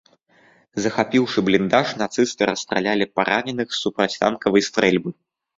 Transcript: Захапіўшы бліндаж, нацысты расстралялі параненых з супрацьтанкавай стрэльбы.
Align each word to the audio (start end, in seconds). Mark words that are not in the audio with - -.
Захапіўшы 0.85 1.39
бліндаж, 1.49 1.87
нацысты 2.01 2.47
расстралялі 2.53 3.09
параненых 3.21 3.67
з 3.77 3.81
супрацьтанкавай 3.85 4.69
стрэльбы. 4.71 5.09